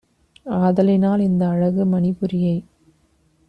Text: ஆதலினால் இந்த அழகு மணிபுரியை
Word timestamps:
ஆதலினால் 0.59 1.19
இந்த 1.19 1.43
அழகு 1.47 1.85
மணிபுரியை 1.85 2.55